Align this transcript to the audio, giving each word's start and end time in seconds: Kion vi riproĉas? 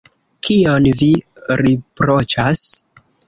Kion 0.45 0.87
vi 1.01 1.09
riproĉas? 1.63 2.65